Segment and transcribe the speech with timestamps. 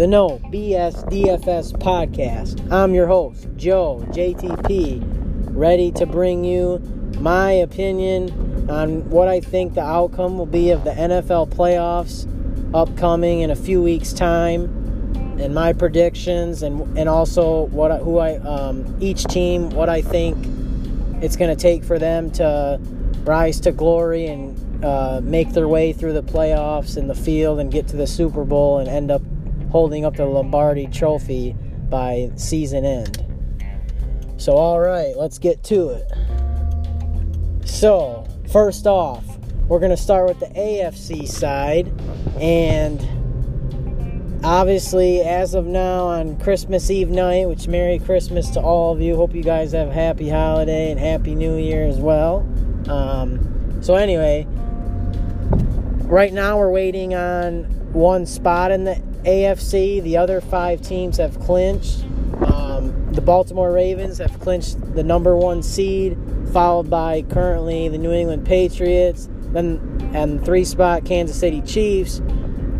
[0.00, 2.72] the No BS DFS podcast.
[2.72, 5.02] I'm your host, Joe JTP,
[5.50, 6.78] ready to bring you
[7.18, 12.26] my opinion on what I think the outcome will be of the NFL playoffs
[12.74, 14.64] upcoming in a few weeks' time,
[15.38, 20.00] and my predictions, and and also what I, who I um, each team what I
[20.00, 20.38] think
[21.22, 22.80] it's going to take for them to
[23.24, 27.70] rise to glory and uh, make their way through the playoffs and the field and
[27.70, 29.20] get to the Super Bowl and end up
[29.70, 31.54] holding up the Lombardi trophy
[31.88, 33.24] by season end.
[34.36, 37.66] So, all right, let's get to it.
[37.66, 39.24] So, first off,
[39.68, 41.92] we're going to start with the AFC side.
[42.40, 43.00] And
[44.42, 49.14] obviously, as of now, on Christmas Eve night, which Merry Christmas to all of you.
[49.14, 52.38] Hope you guys have a happy holiday and Happy New Year as well.
[52.88, 54.46] Um, so, anyway,
[56.06, 60.02] right now we're waiting on one spot in the AFC.
[60.02, 62.04] The other five teams have clinched.
[62.46, 66.16] Um, the Baltimore Ravens have clinched the number one seed,
[66.52, 72.20] followed by currently the New England Patriots, then and three spot Kansas City Chiefs,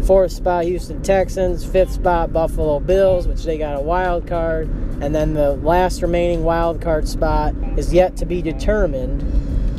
[0.07, 4.69] fourth spot Houston Texans, fifth spot Buffalo Bills, which they got a wild card,
[5.01, 9.23] and then the last remaining wild card spot is yet to be determined.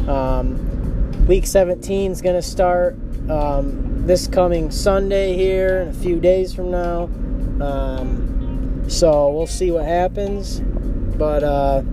[0.10, 2.94] Um, week 17 is going to start
[3.30, 7.04] um, this coming Sunday here, in a few days from now.
[7.62, 10.60] Um, so we'll see what happens.
[11.18, 11.84] But uh,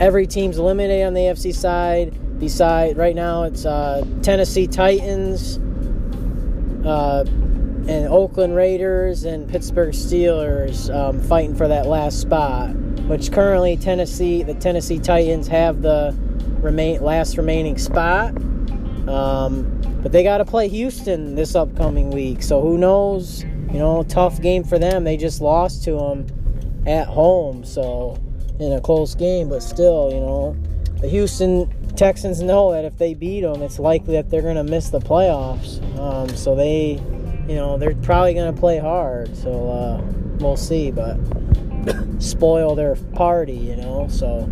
[0.00, 2.18] every team's eliminated on the AFC side.
[2.38, 5.58] Beside right now, it's uh, Tennessee Titans,
[6.84, 7.24] uh,
[7.88, 12.74] and Oakland Raiders and Pittsburgh Steelers um, fighting for that last spot.
[13.06, 16.16] Which currently Tennessee, the Tennessee Titans have the
[16.60, 18.36] remain last remaining spot.
[19.08, 19.71] Um,
[20.02, 22.42] but they got to play Houston this upcoming week.
[22.42, 23.44] So who knows?
[23.72, 25.04] You know, tough game for them.
[25.04, 27.64] They just lost to them at home.
[27.64, 28.18] So
[28.58, 30.56] in a close game, but still, you know,
[31.00, 34.64] the Houston Texans know that if they beat them, it's likely that they're going to
[34.64, 35.80] miss the playoffs.
[35.98, 37.00] Um, so they,
[37.48, 39.36] you know, they're probably going to play hard.
[39.36, 40.02] So uh,
[40.38, 40.90] we'll see.
[40.90, 41.18] But
[42.18, 44.08] spoil their party, you know.
[44.10, 44.50] So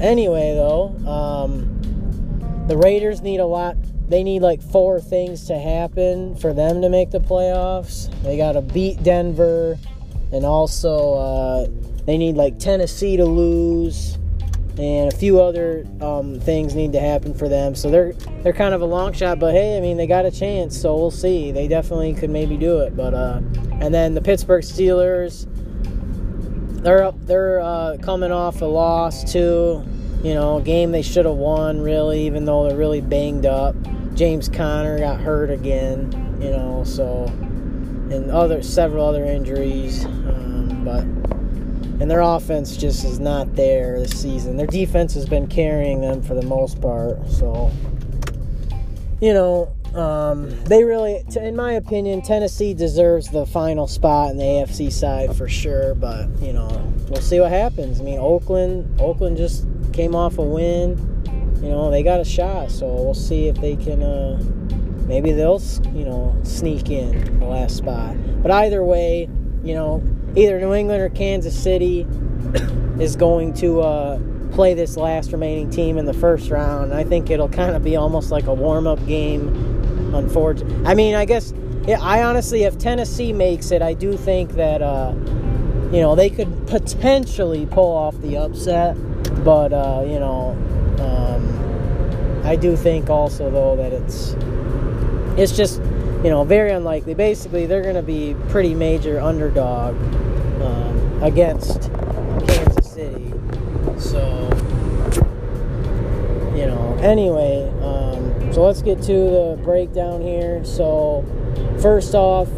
[0.00, 3.76] anyway, though, um, the Raiders need a lot
[4.10, 8.10] they need like four things to happen for them to make the playoffs.
[8.24, 9.78] They got to beat Denver,
[10.32, 11.66] and also uh,
[12.06, 14.18] they need like Tennessee to lose,
[14.76, 17.76] and a few other um, things need to happen for them.
[17.76, 18.12] So they're
[18.42, 20.96] they're kind of a long shot, but hey, I mean they got a chance, so
[20.96, 21.52] we'll see.
[21.52, 23.40] They definitely could maybe do it, but uh,
[23.80, 25.46] and then the Pittsburgh Steelers,
[26.82, 29.84] they're up, they're uh, coming off a loss too.
[30.24, 33.76] You know, game they should have won, really, even though they're really banged up.
[34.20, 37.24] James Conner got hurt again, you know, so
[38.12, 41.04] and other several other injuries, um, but
[42.02, 44.58] and their offense just is not there this season.
[44.58, 47.70] Their defense has been carrying them for the most part, so
[49.22, 54.44] you know um, they really, in my opinion, Tennessee deserves the final spot in the
[54.44, 55.94] AFC side for sure.
[55.94, 56.68] But you know,
[57.08, 58.00] we'll see what happens.
[58.00, 61.19] I mean, Oakland, Oakland just came off a win
[61.62, 62.70] you know, they got a shot.
[62.70, 64.02] So we'll see if they can.
[64.02, 64.42] Uh,
[65.06, 65.60] maybe they'll,
[65.94, 68.16] you know, sneak in the last spot.
[68.42, 69.28] But either way,
[69.62, 70.02] you know,
[70.36, 72.06] either New England or Kansas City
[72.98, 74.20] is going to uh,
[74.52, 76.94] play this last remaining team in the first round.
[76.94, 79.48] I think it'll kind of be almost like a warm up game.
[80.14, 81.52] Unfortunately, I mean, I guess
[81.86, 85.12] yeah, I honestly, if Tennessee makes it, I do think that uh,
[85.92, 88.94] you know they could potentially pull off the upset.
[89.44, 90.56] But uh, you know,
[91.40, 94.34] um, I do think also though that it's
[95.38, 95.78] it's just
[96.22, 97.14] you know very unlikely.
[97.14, 99.94] Basically, they're going to be pretty major underdog
[100.62, 101.90] um, against
[102.46, 103.32] Kansas City.
[103.98, 104.48] So
[106.54, 106.98] you know.
[107.00, 110.64] Anyway, um, so let's get to the breakdown here.
[110.64, 111.24] So
[111.80, 112.48] first off.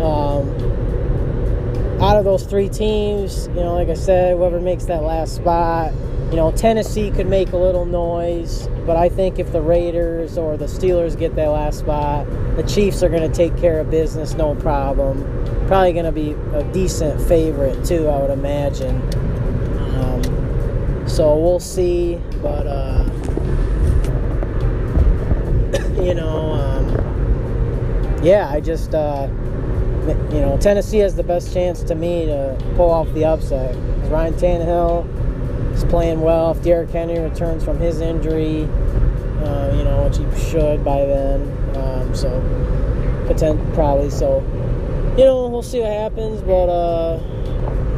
[0.00, 0.76] Um,
[2.00, 5.92] out of those three teams, you know, like I said, whoever makes that last spot,
[6.30, 10.56] you know, Tennessee could make a little noise, but I think if the Raiders or
[10.56, 12.26] the Steelers get that last spot,
[12.56, 15.22] the Chiefs are going to take care of business, no problem.
[15.68, 19.00] Probably going to be a decent favorite too, I would imagine.
[19.94, 23.04] Um, so we'll see, but uh,
[26.02, 28.94] you know, um, yeah, I just.
[28.94, 29.28] Uh,
[30.06, 33.74] you know, Tennessee has the best chance to me to pull off the upset.
[34.08, 35.25] Ryan Tannehill
[35.76, 36.50] is playing well.
[36.52, 41.42] If Derrick Henry returns from his injury, uh, you know, which he should by then,
[41.76, 42.30] um, so
[43.28, 44.40] potent, probably so.
[45.16, 46.40] you know, we'll see what happens.
[46.42, 47.20] But uh,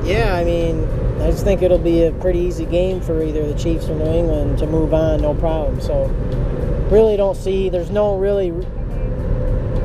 [0.05, 0.85] yeah, I mean,
[1.21, 4.11] I just think it'll be a pretty easy game for either the Chiefs or New
[4.11, 5.81] England to move on, no problem.
[5.81, 6.07] So
[6.91, 7.69] really don't see.
[7.69, 8.51] There's no really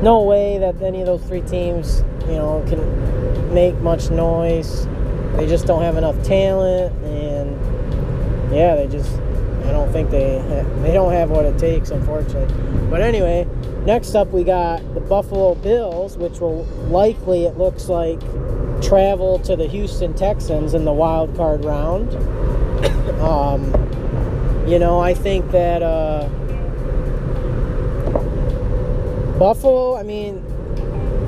[0.02, 4.86] no way that any of those three teams, you know, can make much noise.
[5.36, 7.23] They just don't have enough talent, and
[8.54, 9.12] yeah, they just.
[9.64, 10.42] I don't think they
[10.82, 12.54] they don't have what it takes, unfortunately.
[12.90, 13.46] But anyway,
[13.84, 18.20] next up we got the Buffalo Bills, which will likely it looks like
[18.82, 22.14] travel to the Houston Texans in the wild card round.
[23.20, 23.64] um,
[24.68, 25.82] you know, I think that.
[25.82, 26.28] Uh,
[29.38, 30.36] Buffalo, I mean,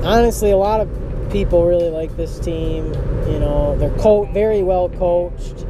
[0.03, 0.89] honestly, a lot of
[1.29, 2.93] people really like this team.
[3.27, 5.65] You know, they're co- very well coached.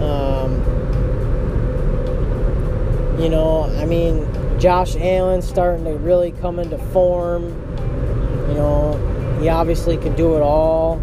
[0.00, 0.37] Um,
[3.18, 4.26] you know, I mean,
[4.60, 7.44] Josh Allen starting to really come into form.
[8.48, 11.02] You know, he obviously can do it all.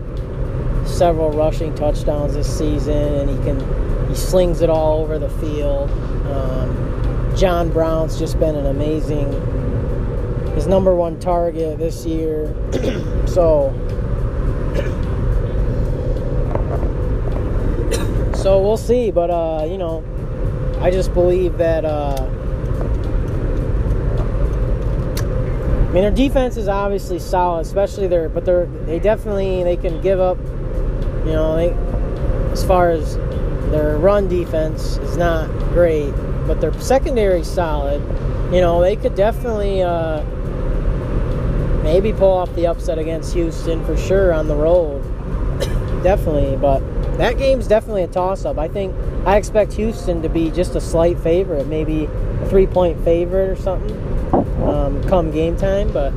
[0.86, 5.90] Several rushing touchdowns this season, and he can he slings it all over the field.
[6.32, 9.34] Um, John Brown's just been an amazing
[10.56, 12.56] his number one target this year.
[13.28, 13.74] so,
[18.36, 19.12] so we'll see.
[19.12, 20.02] But uh, you know,
[20.82, 21.86] I just believe that.
[21.86, 22.16] Uh,
[25.80, 30.02] I mean, their defense is obviously solid, especially their, but they're they definitely they can
[30.02, 30.38] give up.
[31.26, 31.72] You know, they
[32.52, 33.18] as far as
[33.72, 36.12] their run defense is not great,
[36.48, 38.02] but their secondary solid.
[38.54, 39.82] You know, they could definitely.
[39.82, 40.24] Uh,
[41.86, 45.04] maybe pull off the upset against Houston for sure on the road.
[46.04, 46.80] definitely, but
[47.18, 48.58] that game's definitely a toss up.
[48.58, 48.96] I think
[49.26, 53.56] I expect Houston to be just a slight favorite, maybe a three point favorite or
[53.56, 53.96] something
[54.64, 55.92] um, come game time.
[55.92, 56.14] But,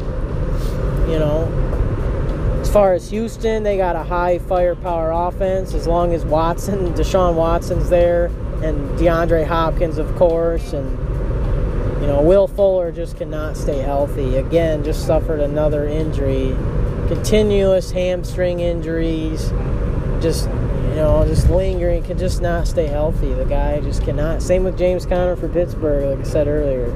[1.09, 1.47] you know,
[2.61, 7.35] as far as Houston, they got a high firepower offense as long as Watson, Deshaun
[7.35, 8.27] Watson's there,
[8.63, 10.99] and DeAndre Hopkins, of course, and
[12.01, 14.37] you know, Will Fuller just cannot stay healthy.
[14.37, 16.57] Again, just suffered another injury.
[17.09, 19.51] Continuous hamstring injuries.
[20.21, 20.49] Just,
[20.99, 22.03] know, just lingering.
[22.03, 23.33] Can just not stay healthy.
[23.33, 24.43] The guy just cannot.
[24.43, 26.91] Same with James Conner for Pittsburgh, like I said earlier.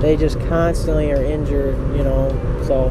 [0.00, 2.28] They just constantly are injured, you know.
[2.66, 2.86] So,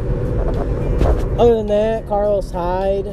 [1.39, 3.05] other than that, Carlos Hyde,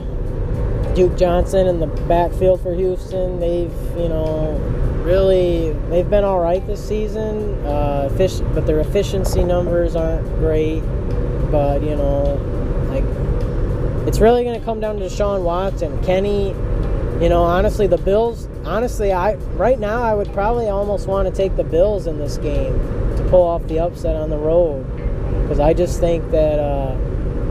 [0.94, 4.56] Duke Johnson in the backfield for Houston, they've, you know,
[5.02, 7.54] really they've been all right this season.
[7.66, 8.08] Uh,
[8.54, 10.80] but their efficiency numbers aren't great.
[11.50, 12.34] But you know,
[12.88, 13.04] like
[14.06, 16.54] it's really going to come down to Deshaun Watson, Kenny.
[17.20, 18.48] You know, honestly, the Bills.
[18.64, 22.38] Honestly, I right now I would probably almost want to take the Bills in this
[22.38, 22.72] game
[23.16, 24.84] to pull off the upset on the road
[25.42, 26.96] because I just think that uh,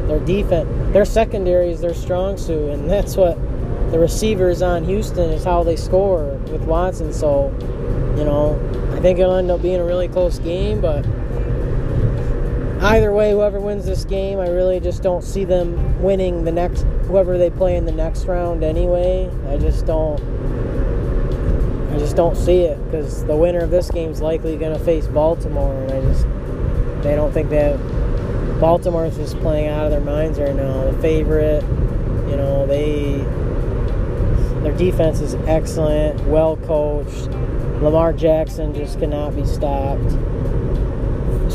[0.07, 3.38] their defense, their secondary is their strong suit, and that's what
[3.91, 7.13] the receivers on Houston is how they score with Watson.
[7.13, 7.53] So,
[8.17, 8.59] you know,
[8.95, 10.79] I think it'll end up being a really close game.
[10.81, 11.05] But
[12.81, 16.81] either way, whoever wins this game, I really just don't see them winning the next
[17.05, 18.63] whoever they play in the next round.
[18.63, 20.19] Anyway, I just don't.
[21.93, 24.83] I just don't see it because the winner of this game is likely going to
[24.83, 26.25] face Baltimore, and I just
[27.03, 27.77] they don't think that
[28.59, 30.89] Baltimore's just playing out of their minds right now.
[30.89, 31.63] The favorite,
[32.29, 33.17] you know, they
[34.61, 37.29] their defense is excellent, well coached.
[37.81, 40.11] Lamar Jackson just cannot be stopped.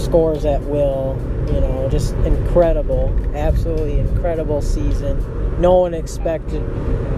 [0.06, 1.20] Scores at will.
[1.48, 5.60] You know, just incredible, absolutely incredible season.
[5.60, 6.62] No one expected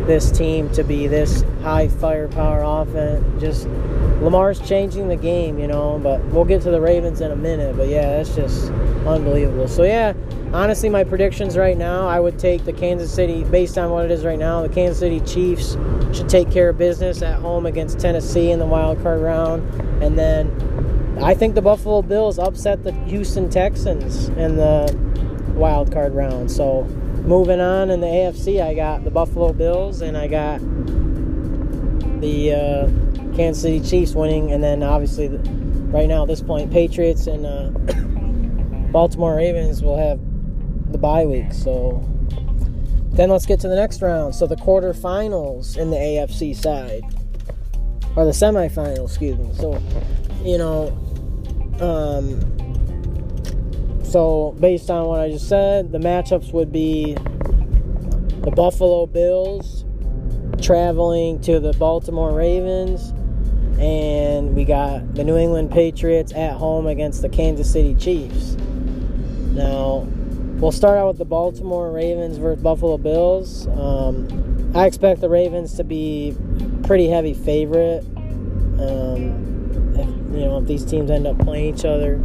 [0.07, 3.41] this team to be this high firepower offense.
[3.41, 3.67] Just
[4.21, 7.77] Lamar's changing the game, you know, but we'll get to the Ravens in a minute.
[7.77, 8.71] But yeah, that's just
[9.07, 9.69] unbelievable.
[9.69, 10.13] So yeah,
[10.53, 14.11] honestly, my predictions right now, I would take the Kansas City, based on what it
[14.11, 15.77] is right now, the Kansas City Chiefs
[16.13, 19.63] should take care of business at home against Tennessee in the wild card round.
[20.03, 20.51] And then
[21.23, 24.97] I think the Buffalo Bills upset the Houston Texans in the
[25.55, 26.51] wild card round.
[26.51, 26.85] So
[27.25, 30.61] moving on in the AFC, I got the Buffalo Bills and I got
[32.21, 34.53] the uh, Kansas City Chiefs winning.
[34.53, 35.39] And then obviously, the,
[35.91, 37.71] right now at this point, Patriots and uh,
[38.93, 40.21] Baltimore Ravens will have
[40.93, 41.53] the bye week.
[41.53, 42.03] So
[43.11, 44.35] then let's get to the next round.
[44.35, 47.03] So the quarterfinals in the AFC side,
[48.17, 49.53] or the semifinals, excuse me.
[49.55, 49.83] So,
[50.43, 50.97] you know,
[51.81, 52.41] um,
[54.05, 57.15] so based on what I just said, the matchups would be
[58.43, 59.85] the Buffalo Bills
[60.63, 63.11] traveling to the Baltimore Ravens,
[63.79, 68.57] and we got the New England Patriots at home against the Kansas City Chiefs.
[69.53, 70.07] Now,
[70.59, 73.67] we'll start out with the Baltimore Ravens versus Buffalo Bills.
[73.69, 76.37] Um, I expect the Ravens to be
[76.85, 78.05] pretty heavy favorite.
[78.81, 79.58] Um,
[80.31, 82.21] you know, if these teams end up playing each other,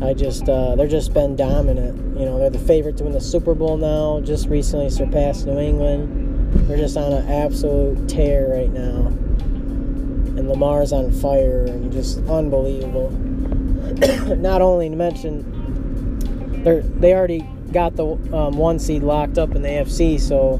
[0.00, 2.18] I just uh, they're just been dominant.
[2.18, 4.20] You know, they're the favorite to win the Super Bowl now.
[4.20, 6.68] Just recently surpassed New England.
[6.68, 13.10] They're just on an absolute tear right now, and Lamar's on fire and just unbelievable.
[14.36, 19.62] Not only to mention, they they already got the um, one seed locked up in
[19.62, 20.58] the AFC, so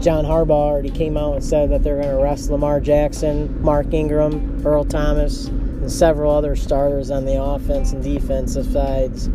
[0.00, 3.92] John Harbaugh already came out and said that they're going to arrest Lamar Jackson, Mark
[3.92, 9.28] Ingram, Earl Thomas, and several other starters on the offense and defensive sides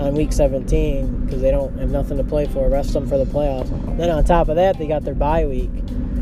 [0.00, 2.68] on week 17 because they don't have nothing to play for.
[2.68, 3.68] Rest them for the playoffs.
[3.96, 5.70] Then on top of that, they got their bye week,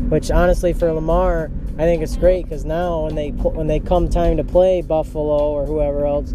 [0.09, 4.09] which honestly for Lamar, I think it's great because now when they when they come
[4.09, 6.33] time to play Buffalo or whoever else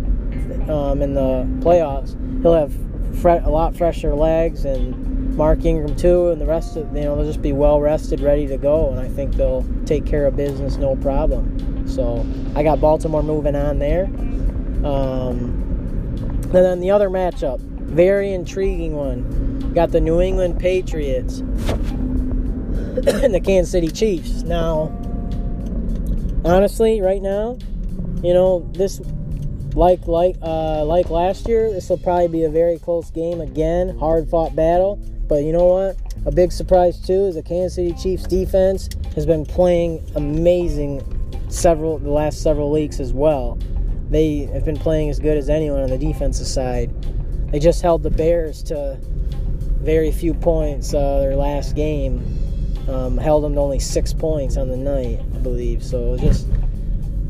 [0.69, 2.73] um, in the playoffs, he'll have
[3.21, 7.15] fre- a lot fresher legs and Mark Ingram too, and the rest of you know
[7.15, 10.35] they'll just be well rested, ready to go, and I think they'll take care of
[10.37, 11.78] business no problem.
[11.99, 12.25] So
[12.55, 14.05] I got Baltimore moving on there.
[14.85, 15.65] Um,
[16.45, 23.43] and then the other matchup, very intriguing one, got the New England Patriots and the
[23.45, 24.43] Kansas City Chiefs.
[24.45, 24.97] Now,
[26.45, 27.59] honestly, right now,
[28.23, 29.01] you know this
[29.75, 33.99] like like uh, like last year, this will probably be a very close game again,
[33.99, 35.01] hard fought battle.
[35.27, 35.97] But you know what?
[36.27, 41.18] A big surprise too is the Kansas City Chiefs defense has been playing amazing
[41.49, 43.59] several the last several weeks as well.
[44.11, 46.91] They have been playing as good as anyone on the defensive side.
[47.51, 48.99] They just held the Bears to
[49.81, 52.23] very few points uh, their last game.
[52.89, 55.85] Um, held them to only six points on the night, I believe.
[55.85, 56.47] So just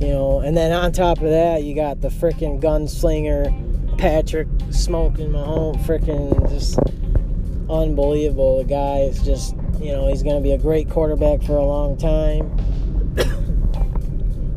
[0.00, 5.30] you know, and then on top of that, you got the freaking gunslinger Patrick smoking
[5.30, 6.78] Mahomes, freaking just
[7.68, 8.58] unbelievable.
[8.58, 11.64] The guy is just, you know, he's going to be a great quarterback for a
[11.64, 12.56] long time.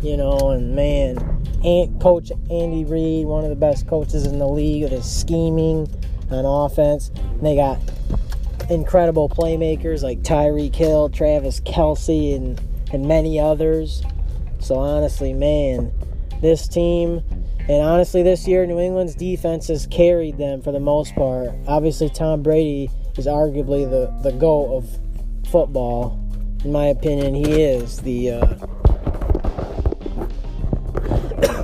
[0.01, 1.17] You know, and man,
[1.63, 5.87] Aunt Coach Andy Reid, one of the best coaches in the league with his scheming
[6.31, 7.09] on offense.
[7.15, 7.79] And they got
[8.69, 12.59] incredible playmakers like Tyreek Hill, Travis Kelce, and,
[12.91, 14.03] and many others.
[14.59, 15.91] So honestly, man,
[16.41, 17.21] this team
[17.69, 21.51] and honestly this year New England's defense has carried them for the most part.
[21.67, 26.19] Obviously Tom Brady is arguably the, the GOAT of football.
[26.63, 28.55] In my opinion, he is the uh,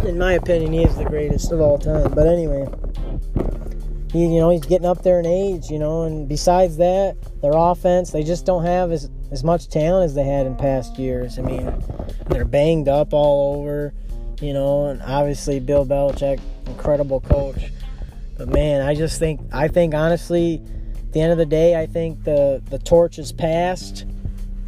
[0.07, 2.13] in my opinion, he is the greatest of all time.
[2.13, 2.65] But anyway,
[4.11, 7.51] he, you know, he's getting up there in age, you know, and besides that, their
[7.53, 11.37] offense, they just don't have as, as much talent as they had in past years.
[11.37, 11.83] I mean,
[12.29, 13.93] they're banged up all over,
[14.41, 17.71] you know, and obviously Bill Belichick, incredible coach.
[18.37, 20.61] But man, I just think, I think honestly,
[20.95, 24.05] at the end of the day, I think the, the torch is passed.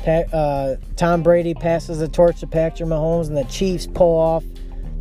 [0.06, 4.44] Uh, Tom Brady passes the torch to Patrick Mahomes, and the Chiefs pull off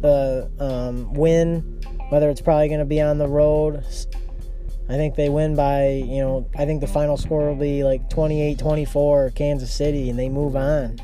[0.01, 3.85] the um, win, whether it's probably going to be on the road.
[4.91, 8.09] I think they win by, you know, I think the final score will be like
[8.09, 10.99] 28 24 Kansas City, and they move on.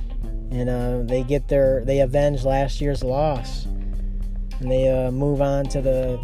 [0.51, 3.67] And uh, they get their, they avenge last year's loss.
[4.61, 6.19] And they uh, move on to the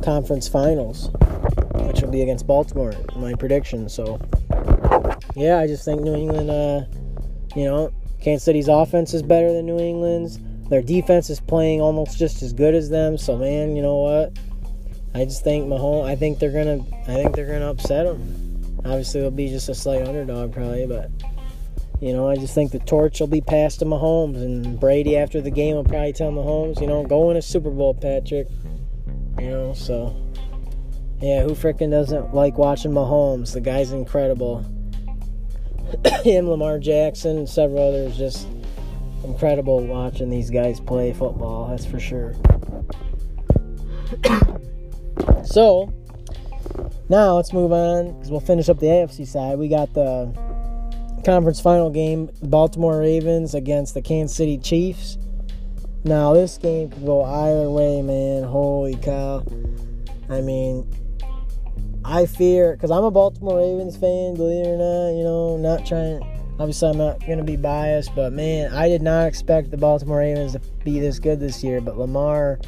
[0.02, 1.10] conference finals,
[1.86, 3.88] which will be against Baltimore, my prediction.
[3.88, 4.20] So,
[5.36, 6.84] yeah, I just think New England, uh,
[7.56, 10.38] you know, Kansas City's offense is better than New England's.
[10.68, 13.18] Their defense is playing almost just as good as them.
[13.18, 14.38] So man, you know what?
[15.14, 16.06] I just think Mahomes.
[16.06, 16.84] I think they're gonna.
[17.08, 18.80] I think they're gonna upset them.
[18.84, 21.10] Obviously, it'll be just a slight underdog probably, but
[22.00, 25.40] you know, I just think the torch will be passed to Mahomes, and Brady after
[25.40, 28.46] the game will probably tell Mahomes, you know, go win a Super Bowl, Patrick.
[29.38, 30.14] You know, so
[31.20, 33.52] yeah, who freaking doesn't like watching Mahomes?
[33.52, 34.64] The guy's incredible.
[36.22, 38.16] him, Lamar Jackson, several others.
[38.16, 38.46] Just
[39.24, 42.34] incredible watching these guys play football, that's for sure.
[45.44, 45.92] so,
[47.08, 49.58] now let's move on because we'll finish up the AFC side.
[49.58, 50.32] We got the
[51.24, 55.18] conference final game Baltimore Ravens against the Kansas City Chiefs.
[56.02, 58.44] Now, this game could go either way, man.
[58.44, 59.44] Holy cow.
[60.30, 60.88] I mean,
[62.04, 65.16] I fear because I'm a Baltimore Ravens fan, believe it or not.
[65.16, 66.22] You know, not trying.
[66.58, 70.18] Obviously, I'm not going to be biased, but man, I did not expect the Baltimore
[70.18, 71.80] Ravens to be this good this year.
[71.80, 72.58] But Lamar,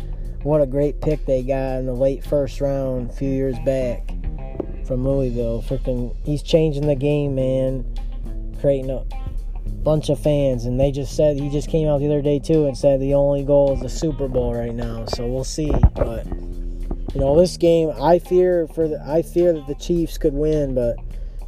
[0.43, 4.09] what a great pick they got in the late first round a few years back
[4.87, 5.63] from Louisville.
[5.63, 7.85] Freaking, he's changing the game, man.
[8.61, 9.05] Creating a
[9.83, 12.67] bunch of fans, and they just said he just came out the other day too
[12.67, 15.05] and said the only goal is the Super Bowl right now.
[15.07, 16.27] So we'll see, but
[17.15, 20.75] you know, this game I fear for the I fear that the Chiefs could win,
[20.75, 20.97] but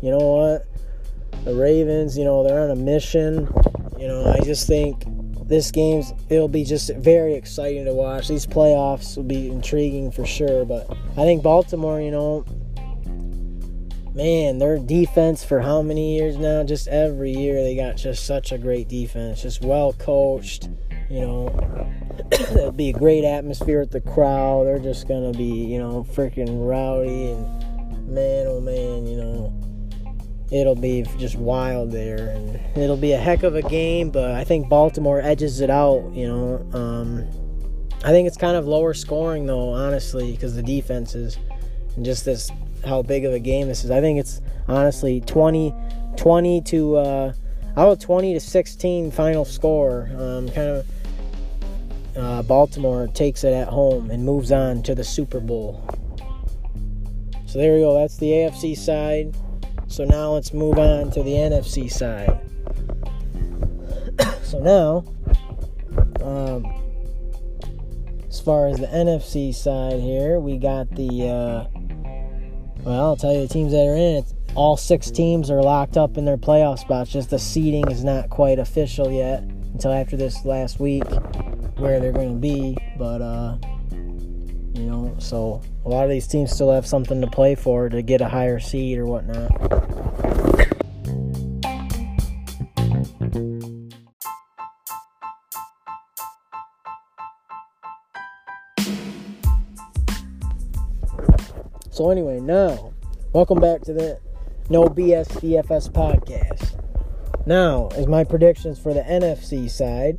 [0.03, 0.67] you know what?
[1.45, 3.49] The Ravens, you know, they're on a mission.
[3.99, 5.05] You know, I just think
[5.47, 8.29] this game's it'll be just very exciting to watch.
[8.29, 12.45] These playoffs will be intriguing for sure, but I think Baltimore, you know,
[14.15, 16.63] man, their defense for how many years now?
[16.63, 20.69] Just every year they got just such a great defense, just well coached.
[21.15, 21.91] You know,
[22.33, 24.67] it'll be a great atmosphere at the crowd.
[24.67, 29.53] They're just gonna be, you know, freaking rowdy and man, oh man, you know,
[30.51, 34.11] it'll be just wild there, and it'll be a heck of a game.
[34.11, 36.11] But I think Baltimore edges it out.
[36.13, 37.21] You know, um,
[38.05, 41.39] I think it's kind of lower scoring though, honestly, because the defenses
[41.95, 42.51] and just this
[42.85, 43.93] how big of a game this is.
[43.93, 45.73] I think it's honestly 20,
[46.17, 47.33] 20 to uh,
[47.77, 50.11] I 20 to 16 final score.
[50.19, 50.87] Um, kind of
[52.17, 55.83] uh, Baltimore takes it at home and moves on to the Super Bowl.
[57.47, 57.99] So there we go.
[57.99, 59.37] That's the AFC side.
[59.87, 62.41] So now let's move on to the NFC side.
[64.43, 65.05] so now,
[66.23, 66.67] um,
[68.29, 71.29] as far as the NFC side here, we got the.
[71.29, 71.69] Uh,
[72.83, 74.25] well, I'll tell you the teams that are in it.
[74.57, 77.11] All six teams are locked up in their playoff spots.
[77.11, 81.05] Just the seeding is not quite official yet until after this last week
[81.77, 82.77] where they're going to be.
[82.99, 83.57] But, uh,
[84.75, 88.03] you know, so a lot of these teams still have something to play for to
[88.03, 89.51] get a higher seed or whatnot.
[101.91, 102.93] So anyway, now
[103.33, 104.19] welcome back to the
[104.69, 106.81] No BS DFS podcast.
[107.47, 110.19] Now is my predictions for the NFC side.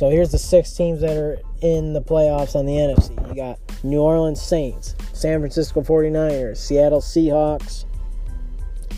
[0.00, 3.28] So here's the six teams that are in the playoffs on the NFC.
[3.28, 7.84] You got New Orleans Saints, San Francisco 49ers, Seattle Seahawks,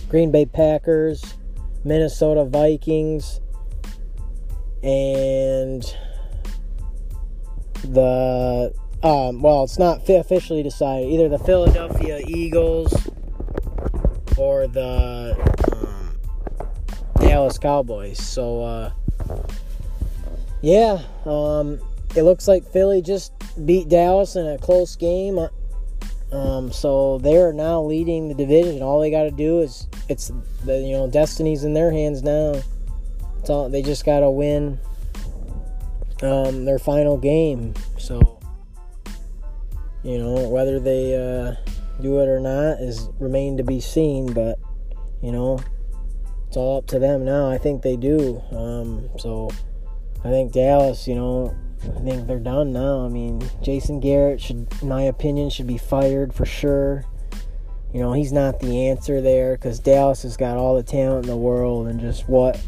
[0.08, 1.34] Green Bay Packers,
[1.82, 3.40] Minnesota Vikings,
[4.84, 5.82] and
[7.82, 11.10] the um, well, it's not officially decided.
[11.10, 12.94] Either the Philadelphia Eagles
[14.36, 15.36] or the
[15.72, 16.16] um,
[17.18, 18.22] Dallas Cowboys.
[18.22, 18.92] So, uh,
[20.62, 21.80] yeah, um,
[22.14, 23.32] it looks like Philly just
[23.66, 25.38] beat Dallas in a close game.
[26.30, 28.82] Um, so they're now leading the division.
[28.82, 30.32] All they got to do is it's
[30.64, 32.54] the you know destiny's in their hands now.
[33.38, 34.78] It's all they just got to win
[36.22, 37.74] um, their final game.
[37.98, 38.40] So
[40.02, 41.54] you know, whether they uh,
[42.00, 44.32] do it or not is remain to be seen.
[44.32, 44.58] But
[45.22, 45.60] you know,
[46.48, 47.50] it's all up to them now.
[47.50, 48.40] I think they do.
[48.52, 49.50] Um, so
[50.24, 53.04] I think Dallas, you know, I think they're done now.
[53.04, 57.04] I mean, Jason Garrett should, in my opinion, should be fired for sure.
[57.92, 61.30] You know, he's not the answer there because Dallas has got all the talent in
[61.30, 62.60] the world and just what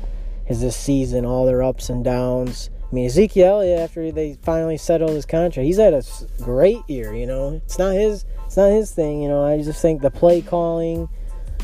[0.48, 2.70] is this season, all their ups and downs.
[2.90, 6.02] I mean, Ezekiel, after they finally settled his contract, he's had a
[6.42, 7.14] great year.
[7.14, 9.22] You know, it's not his, it's not his thing.
[9.22, 11.08] You know, I just think the play calling,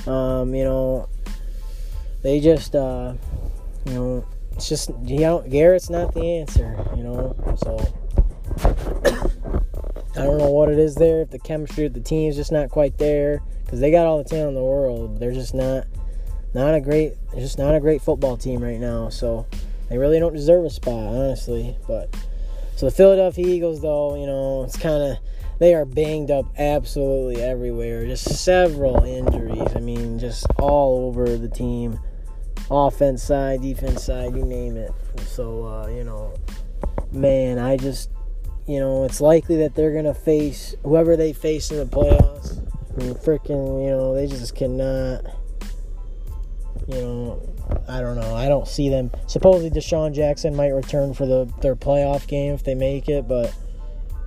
[0.07, 1.09] um, you know,
[2.23, 3.15] they just, uh,
[3.87, 4.25] you know,
[4.61, 6.77] it's just you know, Garrett's not the answer.
[6.97, 7.77] You know, so
[10.17, 11.23] I don't know what it is there.
[11.23, 14.19] If the chemistry of the team is just not quite there, because they got all
[14.19, 15.87] the talent in the world, they're just not,
[16.55, 19.09] not a great, just not a great football team right now.
[19.09, 19.47] So.
[19.91, 21.77] They really don't deserve a spot, honestly.
[21.87, 22.17] But
[22.77, 25.19] so the Philadelphia Eagles, though, you know, it's kind of
[25.59, 28.07] they are banged up absolutely everywhere.
[28.07, 29.69] Just several injuries.
[29.75, 31.99] I mean, just all over the team,
[32.71, 34.93] offense side, defense side, you name it.
[35.27, 36.35] So uh, you know,
[37.13, 38.11] man, I just
[38.67, 42.59] you know, it's likely that they're gonna face whoever they face in the playoffs.
[42.93, 45.25] I mean, freaking, you know, they just cannot.
[46.87, 47.55] You know,
[47.89, 48.35] I don't know.
[48.35, 49.11] I don't see them.
[49.27, 53.55] Supposedly, DeSean Jackson might return for the their playoff game if they make it, but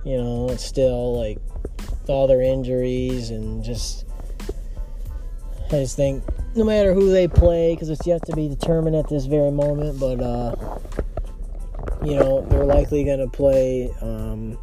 [0.04, 1.38] you know, it's still like
[2.06, 4.04] all their injuries and just.
[5.68, 6.22] I just think
[6.56, 9.98] no matter who they play, because it's yet to be determined at this very moment,
[9.98, 10.54] but uh,
[12.04, 13.90] you know they're likely going to play.
[14.00, 14.58] Um,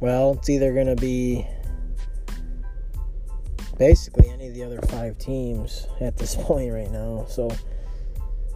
[0.00, 1.46] well, it's either going to be
[3.78, 7.26] basically any of the other five teams at this point right now.
[7.28, 7.50] So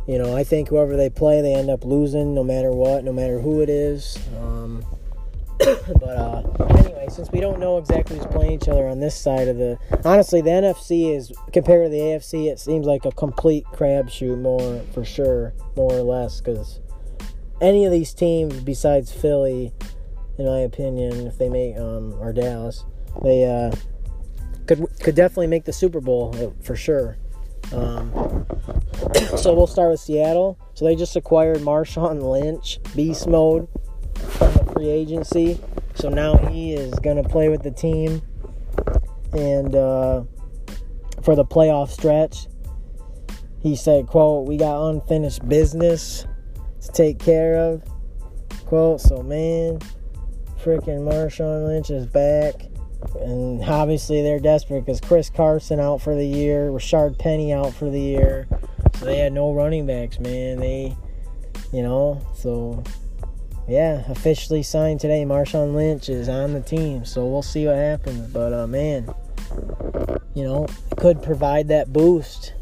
[0.07, 3.13] you know, I think whoever they play, they end up losing no matter what, no
[3.13, 4.19] matter who it is.
[4.41, 4.85] Um,
[6.01, 6.43] but uh,
[6.79, 9.79] anyway, since we don't know exactly who's playing each other on this side of the,
[10.05, 14.81] honestly, the NFC is compared to the AFC, it seems like a complete crapshoot, more
[14.93, 16.81] for sure, more or less, because
[17.61, 19.73] any of these teams besides Philly,
[20.39, 22.85] in my opinion, if they make um, or Dallas,
[23.23, 23.71] they uh,
[24.67, 27.19] could could definitely make the Super Bowl uh, for sure.
[27.73, 28.11] Um,
[29.37, 30.59] so we'll start with Seattle.
[30.75, 33.69] So they just acquired Marshawn Lynch, beast mode
[34.23, 35.61] from the free agency.
[35.95, 38.23] So now he is going to play with the team
[39.33, 40.25] and uh,
[41.23, 42.47] for the playoff stretch.
[43.61, 46.27] He said, "quote We got unfinished business
[46.83, 47.83] to take care of."
[48.67, 49.01] Quote.
[49.01, 49.79] So man,
[50.63, 52.69] freaking Marshawn Lynch is back.
[53.21, 57.91] And obviously they're desperate because Chris Carson out for the year, Rashaad Penny out for
[57.91, 58.47] the year.
[58.95, 60.61] So they had no running backs, man.
[60.61, 60.97] They,
[61.73, 62.83] you know, so
[63.73, 65.25] yeah, officially signed today.
[65.25, 68.31] Marshawn Lynch is on the team, so we'll see what happens.
[68.31, 69.09] But uh, man,
[70.35, 70.67] you know,
[70.99, 72.53] could provide that boost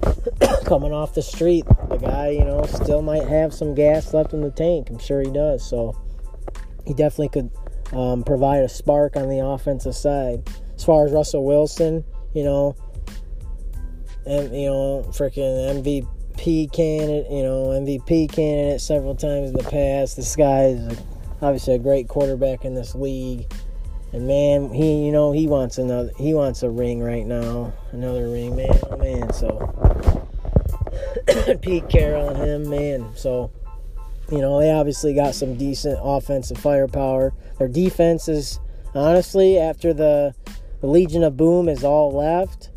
[0.64, 1.64] coming off the street.
[1.88, 4.88] The guy, you know, still might have some gas left in the tank.
[4.88, 5.68] I'm sure he does.
[5.68, 6.00] So
[6.86, 7.50] he definitely could
[7.92, 10.48] um, provide a spark on the offensive side.
[10.76, 12.04] As far as Russell Wilson,
[12.34, 12.76] you know,
[14.24, 16.06] and you know, freaking MVP
[16.38, 20.16] candidate, you know, MVP candidate several times in the past.
[20.16, 20.98] This guy is
[21.42, 23.46] obviously a great quarterback in this league.
[24.12, 28.28] And man, he you know he wants another he wants a ring right now, another
[28.28, 29.32] ring, man, oh man.
[29.32, 29.58] So
[31.62, 33.10] Pete Carroll and him, man.
[33.16, 33.50] So
[34.30, 37.34] you know they obviously got some decent offensive firepower.
[37.58, 38.60] Their defense is
[38.94, 40.34] honestly after the
[40.80, 42.70] the Legion of Boom is all left.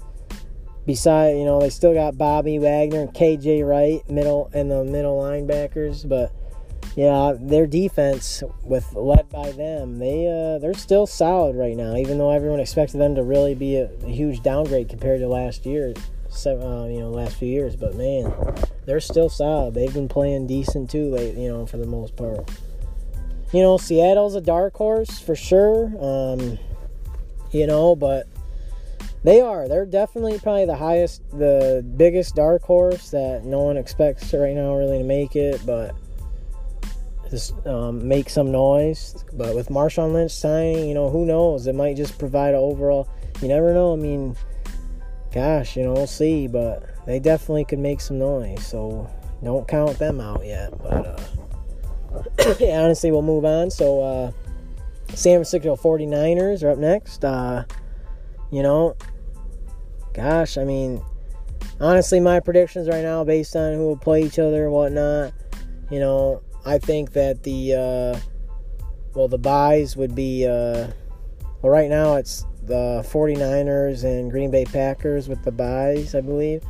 [0.89, 5.21] Beside, you know, they still got Bobby Wagner and KJ Wright middle and the middle
[5.21, 6.33] linebackers, but
[6.95, 11.95] yeah, their defense with led by them, they uh, they're still solid right now.
[11.95, 15.63] Even though everyone expected them to really be a, a huge downgrade compared to last
[15.63, 15.93] year,
[16.27, 17.75] seven, uh, you know, last few years.
[17.75, 18.33] But man,
[18.87, 19.75] they're still solid.
[19.75, 22.49] They've been playing decent too, late, you know, for the most part.
[23.53, 25.93] You know, Seattle's a dark horse for sure.
[25.99, 26.57] Um,
[27.51, 28.25] you know, but
[29.23, 29.67] they are.
[29.67, 34.75] They're definitely probably the highest, the biggest dark horse that no one expects right now
[34.75, 35.95] really to make it, but
[37.29, 39.23] just um, make some noise.
[39.33, 41.67] But with Marshawn Lynch signing, you know, who knows?
[41.67, 43.09] It might just provide an overall.
[43.41, 43.93] You never know.
[43.93, 44.35] I mean,
[45.33, 46.47] gosh, you know, we'll see.
[46.47, 48.65] But they definitely could make some noise.
[48.65, 49.09] So
[49.43, 50.71] don't count them out yet.
[50.81, 53.69] But uh, honestly, we'll move on.
[53.69, 54.31] So uh,
[55.09, 57.23] San Francisco 49ers are up next.
[57.23, 57.63] Uh,
[58.51, 58.95] you know,
[60.19, 61.01] gosh, I mean,
[61.79, 65.31] honestly, my predictions right now, based on who will play each other and whatnot,
[65.89, 68.19] you know, I think that the, uh,
[69.15, 70.87] well, the byes would be, uh,
[71.61, 76.63] well, right now it's the 49ers and Green Bay Packers with the byes, I believe.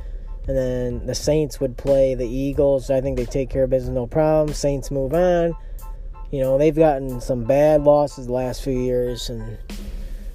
[0.48, 2.90] And then the Saints would play the Eagles.
[2.92, 4.54] I think they take care of business no problem.
[4.54, 5.56] Saints move on.
[6.32, 9.58] You know, they've gotten some bad losses the last few years and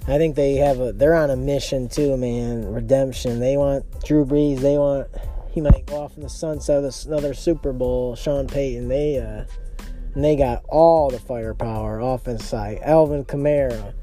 [0.07, 2.71] I think they have a they're on a mission too, man.
[2.71, 3.39] Redemption.
[3.39, 4.59] They want Drew Brees.
[4.59, 5.07] They want
[5.49, 8.15] he might go off in the sunset of another Super Bowl.
[8.15, 8.87] Sean Payton.
[8.87, 9.45] They uh,
[10.13, 12.79] and they got all the firepower offense side.
[12.83, 13.93] Alvin Kamara,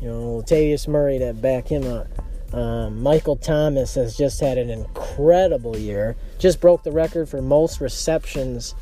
[0.00, 2.06] you know, Tavius Murray that back him up.
[2.54, 6.16] Um, Michael Thomas has just had an incredible year.
[6.38, 8.74] Just broke the record for most receptions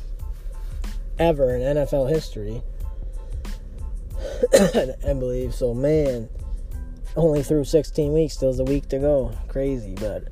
[1.19, 2.61] ever in NFL history.
[4.53, 6.29] I believe so, man
[7.15, 8.35] only through 16 weeks.
[8.35, 9.31] Still a week to go.
[9.47, 10.27] Crazy, but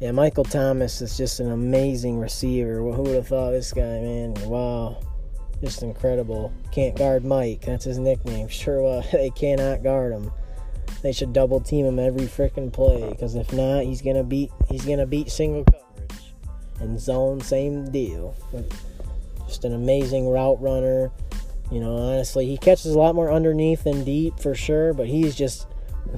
[0.00, 2.78] yeah, Michael Thomas is just an amazing receiver.
[2.78, 4.34] Who would have thought this guy, man?
[4.48, 5.00] Wow,
[5.60, 6.52] just incredible.
[6.72, 7.62] Can't guard Mike.
[7.62, 8.48] That's his nickname.
[8.50, 10.32] Sure, well, they cannot guard him.
[11.02, 14.84] They should double team him every freaking play, because if not, he's gonna beat he's
[14.84, 16.34] gonna beat single coverage
[16.80, 17.40] and zone.
[17.40, 18.34] Same deal.
[19.46, 21.10] Just an amazing route runner.
[21.70, 25.34] You know, honestly, he catches a lot more underneath than deep for sure, but he's
[25.34, 25.66] just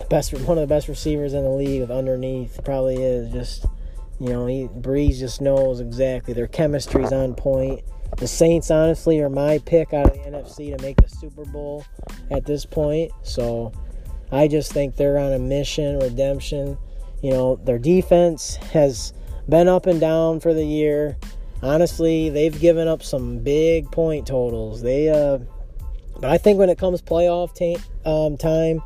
[0.09, 3.66] best one of the best receivers in the league underneath probably is just
[4.20, 7.83] you know he Brees just knows exactly their chemistry's on point.
[8.16, 11.85] The Saints honestly are my pick out of the NFC to make the Super Bowl
[12.31, 13.11] at this point.
[13.23, 13.73] So
[14.31, 16.79] I just think they're on a mission, redemption.
[17.23, 19.12] You know, their defense has
[19.49, 21.16] been up and down for the year.
[21.62, 24.83] Honestly, they've given up some big point totals.
[24.83, 25.38] They uh
[26.20, 28.83] but I think when it comes playoff t- um, time,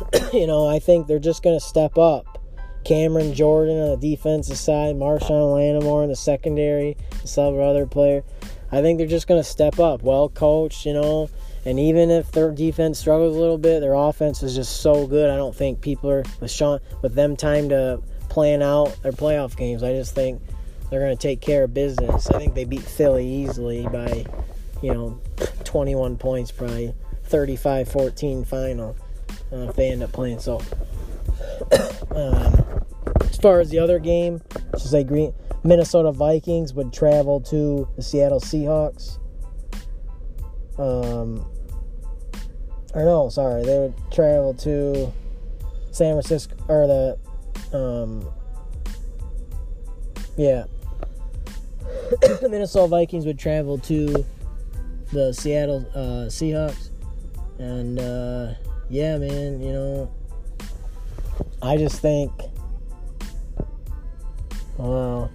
[0.32, 2.38] you know, I think they're just going to step up.
[2.84, 8.22] Cameron Jordan on the defensive side, Marshon Lattimore in the secondary, several other player.
[8.70, 10.02] I think they're just going to step up.
[10.02, 11.28] Well coached, you know,
[11.64, 15.30] and even if their defense struggles a little bit, their offense is just so good.
[15.30, 19.56] I don't think people are with Sean with them time to plan out their playoff
[19.56, 19.82] games.
[19.82, 20.40] I just think
[20.88, 22.28] they're going to take care of business.
[22.30, 24.24] I think they beat Philly easily by,
[24.82, 25.20] you know,
[25.64, 26.94] 21 points, probably
[27.28, 28.96] 35-14 final.
[29.52, 30.38] Uh, if they end up playing.
[30.38, 30.56] So,
[32.14, 32.82] um,
[33.20, 34.40] as far as the other game,
[34.72, 35.34] just like Green
[35.64, 39.18] Minnesota Vikings would travel to the Seattle Seahawks.
[40.78, 41.44] Um,
[42.94, 45.12] or no, sorry, they would travel to
[45.90, 48.28] San Francisco or the, um,
[50.36, 50.64] yeah,
[52.42, 54.24] Minnesota Vikings would travel to
[55.12, 56.90] the Seattle uh, Seahawks,
[57.58, 58.54] and uh,
[58.90, 60.10] yeah, man, you know,
[61.60, 62.32] I just think,
[64.76, 65.30] well,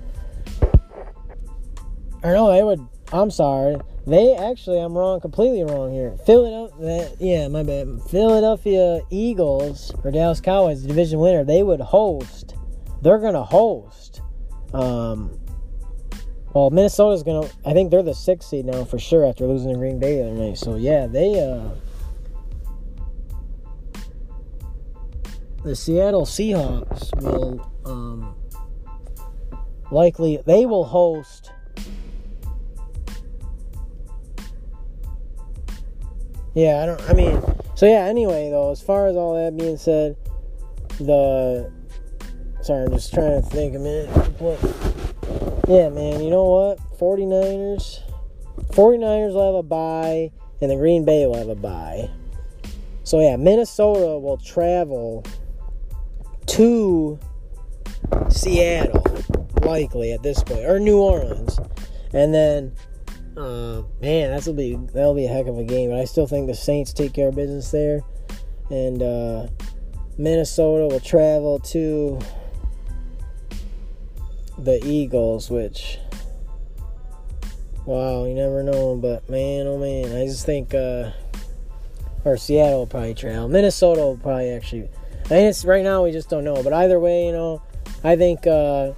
[2.24, 2.86] I know they would.
[3.12, 3.76] I'm sorry.
[4.08, 6.18] They actually, I'm wrong, completely wrong here.
[6.26, 8.02] Philadelphia, yeah, my bad.
[8.10, 12.56] Philadelphia Eagles or Dallas Cowboys, division winner, they would host.
[13.02, 14.22] They're gonna host.
[14.74, 15.40] Um,
[16.54, 17.48] well, Minnesota's gonna.
[17.66, 20.24] I think they're the sixth seed now for sure after losing to Green Bay the
[20.24, 20.58] other night.
[20.58, 21.40] So yeah, they.
[21.40, 21.70] uh
[25.64, 28.36] The Seattle Seahawks will um,
[29.92, 31.52] likely they will host
[36.54, 37.02] Yeah, I don't.
[37.10, 37.42] I mean,
[37.76, 38.06] so yeah.
[38.06, 40.16] Anyway, though, as far as all that being said,
[41.00, 41.72] the
[42.62, 44.10] sorry, I'm just trying to think a minute.
[45.68, 46.22] Yeah, man.
[46.22, 47.00] You know what?
[47.00, 48.02] 49ers.
[48.70, 52.10] 49ers will have a bye, and the Green Bay will have a bye.
[53.04, 55.26] So yeah, Minnesota will travel
[56.48, 57.20] to
[58.30, 59.04] Seattle,
[59.62, 61.60] likely at this point, or New Orleans,
[62.14, 62.74] and then
[63.38, 65.90] uh, man, that'll be that'll be a heck of a game.
[65.90, 68.02] But I still think the Saints take care of business there,
[68.70, 69.48] and uh,
[70.18, 72.20] Minnesota will travel to
[74.60, 75.98] the Eagles, which
[77.86, 78.96] wow, you never know.
[78.96, 81.12] But man, oh man, I just think uh,
[82.26, 83.48] or Seattle will probably travel.
[83.50, 84.90] Minnesota will probably actually.
[85.26, 86.62] I think it's right now we just don't know.
[86.62, 87.62] But either way, you know,
[88.04, 88.46] I think.
[88.48, 88.94] Uh,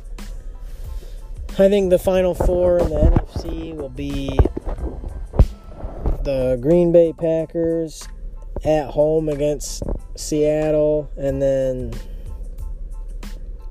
[1.58, 4.28] I think the final four in the NFC will be
[6.26, 8.06] the Green Bay Packers
[8.66, 9.82] at home against
[10.18, 11.94] Seattle and then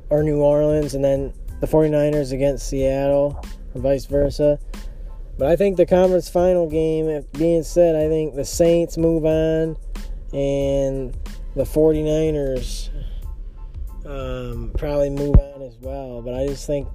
[0.09, 4.59] or New Orleans and then the 49ers against Seattle or vice versa.
[5.37, 9.77] But I think the conference final game, being said, I think the Saints move on
[10.33, 11.15] and
[11.55, 12.91] the 49ers
[14.05, 16.23] um, probably move on as well.
[16.23, 16.89] But I just think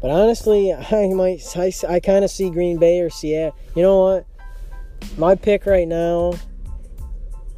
[0.00, 3.56] but honestly, I might I, I kind of see Green Bay or Seattle.
[3.74, 4.26] You know what?
[5.18, 6.34] My pick right now.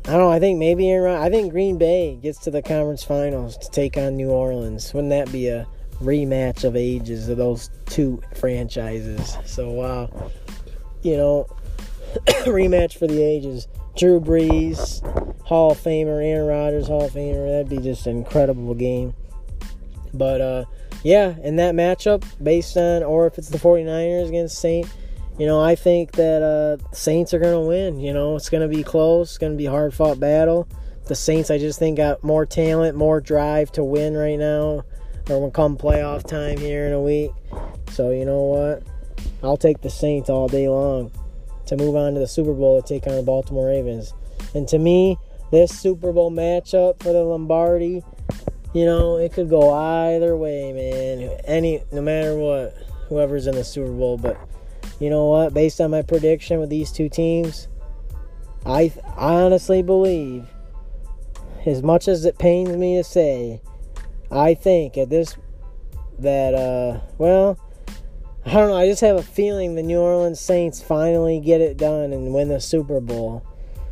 [0.06, 0.30] I don't know.
[0.30, 1.16] I think maybe Aaron.
[1.16, 4.94] I think Green Bay gets to the conference finals to take on New Orleans.
[4.94, 5.66] Wouldn't that be a
[6.00, 9.36] rematch of ages of those two franchises?
[9.44, 10.30] So wow,
[11.02, 11.46] you know,
[12.46, 13.68] rematch for the ages.
[13.96, 15.02] Drew Brees,
[15.44, 17.48] Hall of Famer, Aaron Rodgers, Hall of Famer.
[17.48, 19.14] That'd be just an incredible game.
[20.14, 20.64] But uh,
[21.02, 24.88] yeah, in that matchup, based on, or if it's the 49ers against Saint,
[25.38, 27.98] you know, I think that uh, Saints are to win.
[27.98, 29.30] You know, it's to be close.
[29.30, 30.68] It's to be hard fought battle.
[31.06, 34.84] The Saints, I just think, got more talent, more drive to win right now,
[35.28, 37.30] or when come playoff time here in a week.
[37.92, 38.82] So, you know what?
[39.42, 41.10] I'll take the Saints all day long
[41.68, 44.12] to move on to the Super Bowl to take on the Baltimore Ravens.
[44.54, 45.18] And to me,
[45.50, 48.02] this Super Bowl matchup for the Lombardi
[48.74, 51.40] you know, it could go either way, man.
[51.44, 52.76] Any, no matter what,
[53.08, 54.18] whoever's in the Super Bowl.
[54.18, 54.38] But
[55.00, 55.54] you know what?
[55.54, 57.68] Based on my prediction with these two teams,
[58.66, 60.46] I, I honestly believe,
[61.64, 63.62] as much as it pains me to say,
[64.30, 65.36] I think at this
[66.18, 67.58] that uh, well,
[68.48, 68.76] I don't know.
[68.76, 72.48] I just have a feeling the New Orleans Saints finally get it done and win
[72.48, 73.44] the Super Bowl.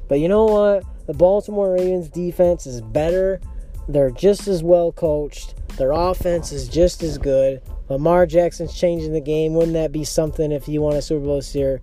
[0.09, 0.85] But you know what?
[1.07, 3.40] The Baltimore Ravens defense is better
[3.88, 5.55] they're just as well coached.
[5.77, 7.62] Their offense is just as good.
[7.88, 9.55] Lamar Jackson's changing the game.
[9.55, 11.81] Wouldn't that be something if he won a Super Bowl this year?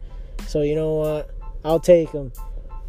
[0.48, 1.30] So you know what?
[1.64, 2.34] I'll take them.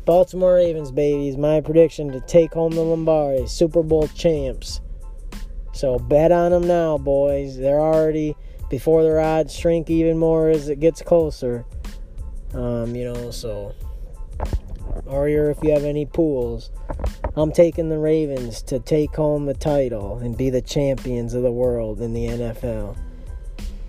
[0.04, 4.80] Baltimore Ravens, baby, is my prediction to take home the Lombardi, Super Bowl champs.
[5.72, 7.56] So bet on them now, boys.
[7.56, 8.36] They're already
[8.68, 11.64] before the odds shrink even more as it gets closer.
[12.52, 13.74] Um, you know, so
[15.06, 16.70] or if you have any pools.
[17.36, 21.50] I'm taking the Ravens to take home the title and be the champions of the
[21.50, 22.96] world in the NFL.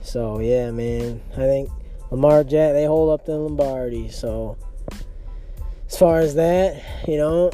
[0.01, 1.69] So yeah, man, I think
[2.11, 4.09] Lamar Jack they hold up the Lombardi.
[4.09, 4.57] So
[5.87, 7.51] as far as that, you know,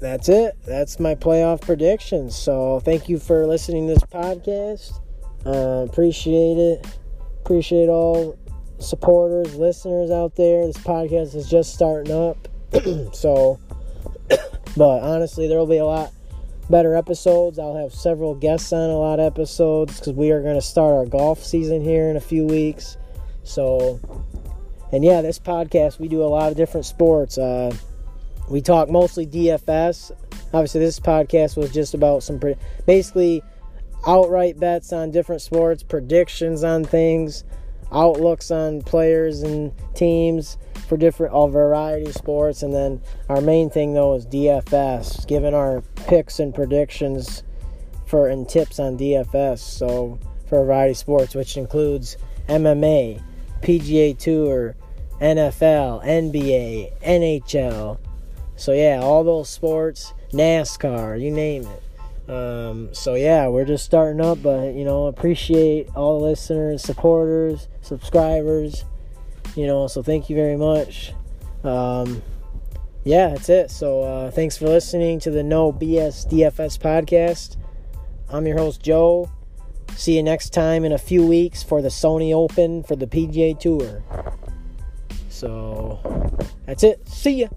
[0.00, 0.56] that's it.
[0.64, 2.36] That's my playoff predictions.
[2.36, 5.00] So thank you for listening to this podcast.
[5.46, 6.86] Uh, appreciate it.
[7.44, 8.38] Appreciate all
[8.78, 10.66] supporters, listeners out there.
[10.66, 12.48] This podcast is just starting up.
[13.14, 13.58] so
[14.76, 16.12] But honestly, there will be a lot
[16.68, 17.58] better episodes.
[17.58, 20.94] I'll have several guests on a lot of episodes because we are going to start
[20.94, 22.96] our golf season here in a few weeks.
[23.44, 24.00] So,
[24.92, 27.38] and yeah, this podcast we do a lot of different sports.
[27.38, 27.74] Uh,
[28.50, 30.10] we talk mostly DFS.
[30.52, 33.42] Obviously, this podcast was just about some pre- basically
[34.06, 37.44] outright bets on different sports, predictions on things,
[37.92, 43.94] outlooks on players and teams for different all variety sports and then our main thing
[43.94, 47.42] though is DFS giving our picks and predictions
[48.04, 52.16] for and tips on DFS so for a variety of sports which includes
[52.48, 53.22] MMA,
[53.62, 54.76] PGA Tour,
[55.20, 57.98] NFL, NBA, NHL.
[58.56, 61.83] So yeah, all those sports, NASCAR, you name it.
[62.28, 67.68] Um, so yeah, we're just starting up, but you know, appreciate all the listeners, supporters,
[67.82, 68.84] subscribers.
[69.56, 71.12] You know, so thank you very much.
[71.62, 72.22] Um,
[73.04, 73.70] yeah, that's it.
[73.70, 77.56] So uh, thanks for listening to the No BS DFS podcast.
[78.30, 79.30] I'm your host Joe.
[79.94, 83.58] See you next time in a few weeks for the Sony Open for the PGA
[83.58, 84.02] Tour.
[85.28, 86.00] So
[86.66, 87.06] that's it.
[87.06, 87.48] See ya.